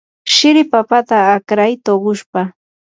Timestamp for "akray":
1.35-1.73